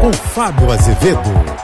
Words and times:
com 0.00 0.10
Fábio 0.14 0.72
Azevedo. 0.72 1.20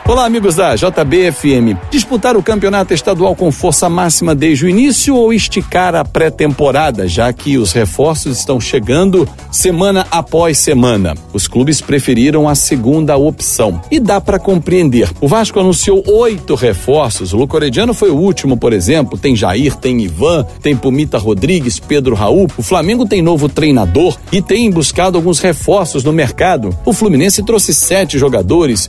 Olá, 0.07 0.26
amigos 0.26 0.57
da 0.57 0.76
JBFM. 0.76 1.75
Disputar 1.91 2.36
o 2.36 2.42
campeonato 2.42 2.92
estadual 2.92 3.34
com 3.34 3.50
força 3.50 3.89
máxima 3.89 4.34
desde 4.34 4.67
o 4.67 4.68
início 4.68 5.17
ou 5.17 5.33
esticar 5.33 5.94
a 5.94 6.05
pré-temporada, 6.05 7.08
já 7.08 7.33
que 7.33 7.57
os 7.57 7.72
reforços 7.72 8.38
estão 8.38 8.61
chegando 8.61 9.27
semana 9.50 10.07
após 10.11 10.59
semana? 10.59 11.14
Os 11.32 11.48
clubes 11.48 11.80
preferiram 11.80 12.46
a 12.46 12.54
segunda 12.54 13.16
opção. 13.16 13.80
E 13.91 13.98
dá 13.98 14.20
para 14.20 14.39
compreender. 14.39 15.11
O 15.18 15.27
Vasco 15.27 15.59
anunciou 15.59 16.05
oito 16.07 16.55
reforços. 16.55 17.32
O 17.32 17.39
Lucorediano 17.39 17.95
foi 17.95 18.11
o 18.11 18.16
último, 18.16 18.59
por 18.59 18.75
exemplo. 18.75 19.18
Tem 19.18 19.34
Jair, 19.34 19.75
tem 19.77 20.03
Ivan, 20.03 20.46
tem 20.61 20.77
Pumita 20.77 21.16
Rodrigues, 21.16 21.80
Pedro 21.80 22.14
Raul. 22.14 22.48
O 22.59 22.62
Flamengo 22.62 23.07
tem 23.07 23.23
novo 23.23 23.48
treinador 23.48 24.16
e 24.30 24.43
tem 24.43 24.71
buscado 24.71 25.16
alguns 25.16 25.41
reforços 25.41 26.05
no 26.05 26.12
mercado. 26.12 26.76
O 26.84 26.93
Fluminense 26.93 27.43
trouxe 27.43 27.72
sete 27.72 28.18
jogadores. 28.18 28.25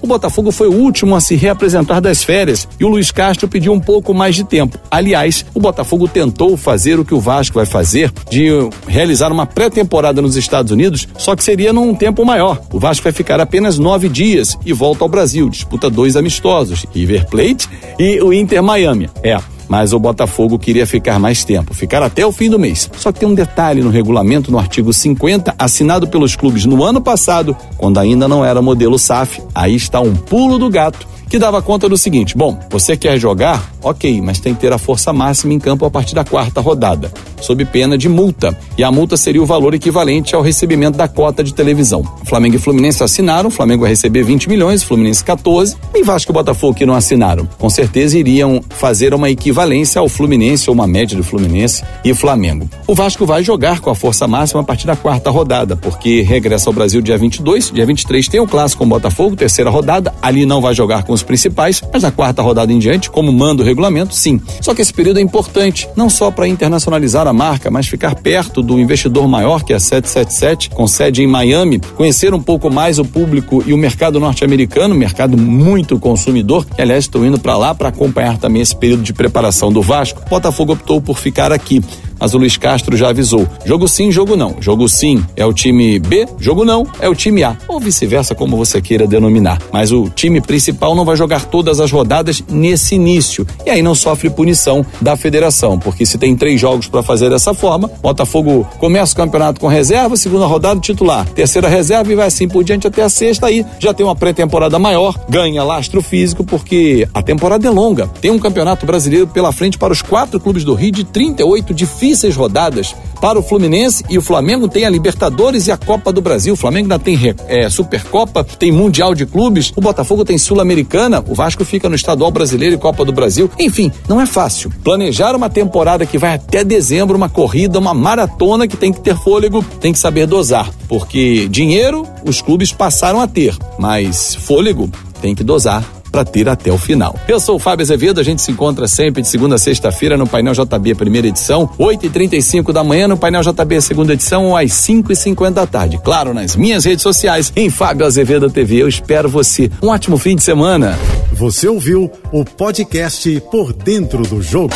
O 0.02 0.08
Botafogo 0.08 0.52
foi 0.52 0.68
o 0.68 0.73
último 0.73 1.16
a 1.16 1.22
se 1.22 1.36
reapresentar 1.36 2.00
das 2.00 2.23
férias 2.23 2.68
e 2.80 2.86
o 2.86 2.88
Luiz 2.88 3.12
Castro 3.12 3.48
pediu 3.48 3.73
um 3.73 3.80
pouco 3.80 4.13
mais 4.13 4.36
de 4.36 4.44
tempo. 4.44 4.77
Aliás, 4.90 5.46
o 5.54 5.60
Botafogo 5.60 6.08
tentou 6.08 6.55
fazer 6.58 7.00
o 7.00 7.05
que 7.05 7.13
o 7.13 7.20
Vasco 7.20 7.55
vai 7.55 7.66
fazer, 7.66 8.12
de 8.30 8.50
realizar 8.88 9.32
uma 9.32 9.46
pré-temporada 9.46 10.22
nos 10.22 10.36
Estados 10.36 10.72
Unidos, 10.72 11.08
só 11.18 11.36
que 11.36 11.44
seria 11.44 11.73
num 11.73 11.94
tempo 11.94 12.26
maior. 12.26 12.62
O 12.72 12.80
Vasco 12.80 13.04
vai 13.04 13.13
ficar 13.13 13.40
apenas 13.40 13.77
nove 13.77 14.10
dias 14.10 14.58
e 14.66 14.73
volta 14.73 15.04
ao 15.04 15.10
Brasil. 15.10 15.49
Disputa 15.49 15.90
dois 15.90 16.16
amistosos, 16.16 16.85
River 16.94 17.27
Plate 17.27 17.70
e 17.99 18.22
o 18.22 18.34
Inter 18.34 18.62
Miami. 18.63 19.10
É 19.24 19.34
mas 19.67 19.94
o 19.94 19.99
Botafogo 19.99 20.57
queria 20.57 20.85
ficar 20.85 21.20
mais 21.20 21.44
tempo, 21.44 21.73
ficar 21.73 22.02
até 22.03 22.26
o 22.26 22.31
fim 22.31 22.49
do 22.49 22.59
mês. 22.59 22.89
Só 22.98 23.12
que 23.12 23.20
tem 23.20 23.27
um 23.27 23.34
detalhe 23.34 23.81
no 23.81 23.90
regulamento, 23.90 24.52
no 24.52 24.59
artigo 24.59 24.93
50, 24.93 25.55
assinado 25.57 26.07
pelos 26.07 26.35
clubes 26.35 26.66
no 26.66 26.84
ano 26.84 27.02
passado, 27.02 27.55
quando 27.77 27.99
ainda 27.99 28.27
não 28.27 28.43
era 28.43 28.62
modelo 28.62 28.98
SAF. 28.98 29.41
Aí 29.53 29.76
está 29.76 29.99
um 29.99 30.15
pulo 30.15 30.57
do 30.57 30.70
gato 30.70 31.07
que 31.29 31.40
dava 31.40 31.62
conta 31.62 31.90
do 31.90 31.98
seguinte: 31.98 32.37
bom, 32.37 32.57
você 32.70 32.96
quer 32.96 33.18
jogar? 33.20 33.71
Ok, 33.82 34.21
mas 34.21 34.40
tem 34.40 34.54
que 34.54 34.62
ter 34.62 34.74
a 34.74 34.77
força 34.77 35.12
máxima 35.13 35.54
em 35.54 35.59
campo 35.59 35.85
a 35.85 35.91
partir 35.91 36.15
da 36.15 36.24
quarta 36.24 36.62
rodada, 36.62 37.12
sob 37.41 37.63
pena 37.66 37.98
de 37.98 38.10
multa. 38.10 38.57
E 38.77 38.84
a 38.84 38.91
multa 38.91 39.18
seria 39.18 39.41
o 39.41 39.46
valor 39.46 39.74
equivalente 39.74 40.35
ao 40.35 40.41
recebimento 40.41 40.98
da 40.98 41.07
cota 41.07 41.43
de 41.43 41.54
televisão. 41.54 42.04
Flamengo 42.26 42.55
e 42.55 42.60
Fluminense 42.60 43.04
assinaram, 43.04 43.49
o 43.49 43.52
Flamengo 43.52 43.82
vai 43.82 43.91
receber 43.91 44.24
20 44.24 44.49
milhões, 44.49 44.84
Fluminense 44.84 45.24
14, 45.24 45.76
e 45.93 46.04
Vasco 46.04 46.32
e 46.32 46.34
Botafogo 46.34 46.74
que 46.76 46.85
não 46.85 46.93
assinaram. 46.93 47.48
Com 47.58 47.70
certeza 47.70 48.18
iriam 48.18 48.62
fazer 48.70 49.13
uma 49.13 49.30
equivalência 49.30 49.99
ao 49.99 50.10
Fluminense 50.10 50.70
ou 50.70 50.74
uma 50.74 50.88
média 50.88 51.18
do 51.18 51.24
Fluminense 51.24 51.84
e 52.04 52.13
Flamengo. 52.13 52.70
O 52.85 52.96
Vasco 52.96 53.26
vai 53.26 53.43
jogar 53.43 53.80
com 53.80 53.90
a 53.90 53.96
força 53.96 54.27
máxima 54.27 54.62
a 54.62 54.63
partir 54.63 54.88
da 54.88 54.96
quarta 54.96 55.30
rodada, 55.30 55.76
porque 55.76 56.21
regressa 56.21 56.70
ao 56.70 56.74
Brasil 56.74 57.02
dia 57.02 57.18
22, 57.18 57.71
dia 57.71 57.85
23 57.85 58.27
tem 58.27 58.40
o 58.40 58.48
clássico 58.48 58.84
com 58.84 58.90
Botafogo, 58.90 59.35
terceira 59.35 59.70
rodada, 59.70 60.13
ali 60.21 60.46
não 60.46 60.62
vai 60.62 60.74
jogar 60.74 61.04
com 61.04 61.13
os 61.13 61.24
principais, 61.24 61.82
mas 61.91 62.04
na 62.04 62.12
quarta 62.12 62.41
rodada 62.41 62.71
em 62.71 62.80
diante, 62.80 63.10
como 63.10 63.32
manda 63.32 63.62
o 63.62 63.65
regulamento, 63.65 64.13
sim. 64.13 64.41
Só 64.62 64.74
que 64.74 64.81
esse 64.81 64.94
período 64.94 65.19
é 65.19 65.22
importante, 65.22 65.88
não 65.96 66.09
só 66.09 66.31
para 66.31 66.47
internacionalizar 66.47 67.27
a 67.30 67.34
marca, 67.34 67.70
mas 67.70 67.88
ficar 67.88 68.16
perto 68.16 68.62
do 68.62 68.80
investidor 68.80 69.28
maior, 69.28 69.64
que 69.64 69.74
é 69.74 69.75
a 69.75 69.80
777, 69.80 70.70
com 70.70 70.88
sede 70.88 71.22
em 71.22 71.28
Miami, 71.28 71.80
conhecer 71.96 72.34
um 72.34 72.42
pouco 72.42 72.70
mais 72.70 73.00
o 73.00 73.06
público 73.06 73.64
e 73.66 73.74
o 73.74 73.78
mercado 73.78 74.20
norte-americano, 74.20 74.96
mercado 74.96 75.38
muito 75.38 76.00
consumidor, 76.00 76.66
aliás 76.78 77.06
estou 77.06 77.25
indo 77.25 77.40
para 77.40 77.58
lá 77.58 77.75
para 77.75 77.90
acompanhar 77.90 78.38
também 78.38 78.62
esse 78.62 78.75
período 78.75 79.03
de 79.03 79.14
preparação 79.14 79.72
do 79.72 79.81
Vasco. 79.81 80.22
Botafogo 80.30 80.74
optou 80.74 81.02
por 81.02 81.20
ficar 81.20 81.52
aqui 81.52 81.81
mas 82.19 82.34
o 82.34 82.38
Luiz 82.38 82.57
Castro 82.57 82.96
já 82.97 83.09
avisou. 83.09 83.47
Jogo 83.66 83.88
sim, 83.88 84.12
jogo 84.12 84.35
não. 84.35 84.56
Jogo 84.59 84.88
sim 84.88 85.23
é 85.35 85.46
o 85.46 85.53
time 85.53 86.00
B, 86.00 86.28
jogo 86.40 86.66
não 86.66 86.85
é 87.00 87.07
o 87.07 87.16
time 87.16 87.44
A. 87.44 87.56
Ou 87.68 87.79
vice-versa, 87.79 88.35
como 88.35 88.57
você 88.57 88.81
queira 88.81 89.07
denominar. 89.07 89.62
Mas 89.72 89.91
o 89.91 90.09
time 90.09 90.41
principal 90.41 90.96
não 90.96 91.06
vai 91.06 91.16
jogar 91.16 91.46
todas 91.46 91.79
as 91.79 91.91
rodadas 91.91 92.44
nesse 92.50 92.96
início. 92.96 93.46
E 93.66 93.69
aí 93.69 93.81
não 93.81 93.96
sofre 93.96 94.30
punição 94.30 94.86
da 95.02 95.16
federação, 95.16 95.78
porque 95.78 96.06
se 96.06 96.18
tem 96.18 96.36
três 96.36 96.59
jogos 96.59 96.88
para 96.88 97.03
fazer 97.03 97.30
dessa 97.30 97.53
forma, 97.53 97.90
Botafogo 98.02 98.68
começa 98.80 99.13
o 99.13 99.18
campeonato 99.18 99.59
com 99.59 99.68
reserva, 99.68 100.16
segunda 100.16 100.46
rodada 100.46 100.80
titular, 100.80 101.25
terceira 101.30 101.68
reserva 101.68 102.12
e 102.12 102.16
vai 102.16 102.28
assim 102.28 102.47
por 102.47 102.63
diante 102.63 102.88
até 102.88 103.03
a 103.03 103.09
sexta. 103.09 103.47
Aí 103.47 103.66
já 103.80 103.94
tem 103.94 104.06
uma 104.06 104.16
pré-temporada 104.16 104.80
maior, 104.80 105.18
ganha 105.30 105.63
lastro 105.63 106.02
físico, 106.02 106.44
porque 106.44 107.08
a 107.13 107.22
temporada 107.22 107.68
é 107.68 107.69
longa. 107.69 108.08
Tem 108.22 108.31
um 108.31 108.40
campeonato 108.40 108.86
brasileiro 108.86 109.28
pela 109.28 109.52
frente 109.52 109.78
para 109.78 109.94
os 109.94 110.02
quatro 110.02 110.40
clubes 110.40 110.63
do 110.63 110.74
Rio 110.74 110.92
de 110.92 111.03
38 111.03 111.74
difíceis 111.74 112.06
difíceis 112.07 112.35
rodadas 112.35 112.95
para 113.19 113.40
o 113.40 113.44
Fluminense 113.44 114.06
e 114.09 114.18
o 114.18 114.22
Flamengo 114.22 114.68
tem 114.68 114.85
a 114.85 114.90
Libertadores 114.90 115.68
e 115.68 115.72
a 115.72 115.78
Copa 115.78 116.13
do 116.13 116.22
Brasil. 116.22 116.53
O 116.53 116.57
Flamengo 116.57 116.85
ainda 116.85 117.00
tem 117.00 117.18
é, 117.47 117.69
Supercopa, 117.69 118.44
tem 118.44 118.72
Mundial 118.72 119.13
de 119.16 119.25
Clubes, 119.25 119.73
o 119.75 119.81
Botafogo 119.81 120.23
tem 120.23 120.38
Sul-Americana, 120.38 121.23
o 121.28 121.34
Vasco 121.34 121.66
fica 121.66 121.90
no 121.90 121.95
Estadual 121.95 122.31
Brasileiro 122.31 122.75
e 122.75 122.78
Copa 122.78 123.03
do 123.03 123.12
Brasil. 123.12 123.50
Enfim, 123.59 123.91
não 124.07 124.22
é 124.22 124.25
fácil. 124.25 124.72
Planejar 124.84 125.35
uma 125.35 125.50
temporada 125.50 126.06
que 126.06 126.18
vai 126.18 126.35
até 126.35 126.63
dezembro, 126.63 127.18
uma 127.18 127.29
corrida, 127.29 127.79
uma 127.79 127.94
maratona 127.94 128.68
que 128.68 128.78
tem 128.78 128.94
que 128.94 129.01
ter 129.01 129.18
fôlego, 129.18 129.63
tem 129.81 129.91
que 129.91 130.00
saber 130.00 130.28
dosar. 130.28 130.69
Porque 130.88 131.47
dinheiro 131.50 132.06
os 132.25 132.41
clubes 132.41 132.72
passaram 132.72 133.19
a 133.19 133.28
ter, 133.28 133.57
mas 133.79 134.35
fôlego 134.35 134.89
tem 135.22 135.34
que 135.34 135.44
dosar 135.44 135.84
para 136.12 136.25
ter 136.25 136.47
até 136.50 136.72
o 136.72 136.78
final. 136.78 137.18
Eu 137.28 137.40
sou 137.40 137.56
o 137.56 137.59
Fábio 137.59 137.84
Azevedo, 137.84 138.19
a 138.19 138.23
gente 138.23 138.41
se 138.41 138.51
encontra 138.51 138.88
sempre 138.88 139.22
de 139.22 139.28
segunda 139.28 139.56
a 139.56 139.57
sexta-feira 139.57 140.18
no 140.18 140.28
Painel 140.28 140.53
JB, 140.53 140.95
primeira 140.95 141.28
edição, 141.28 141.69
8h35 141.79 142.72
da 142.72 142.84
manhã, 142.84 143.07
no 143.07 143.18
Painel 143.18 143.41
JB, 143.41 143.81
segunda 143.81 144.13
edição, 144.13 144.56
às 144.56 144.72
5h50 144.72 145.51
da 145.51 145.68
tarde. 145.68 146.00
Claro, 146.03 146.34
nas 146.34 146.56
minhas 146.56 146.85
redes 146.85 147.03
sociais, 147.03 147.51
em 147.56 147.69
Fábio 147.69 148.06
Azevedo 148.06 148.50
TV. 148.50 148.81
Eu 148.81 148.88
espero 148.88 149.29
você. 149.29 149.69
Um 149.81 149.90
ótimo 149.90 150.18
fim 150.18 150.35
de 150.35 150.44
semana. 150.44 150.97
Você 151.34 151.68
ouviu 151.68 152.12
o 152.31 152.45
podcast 152.45 153.41
Por 153.51 153.74
Dentro 153.74 154.24
do 154.24 154.41
Jogo. 154.41 154.75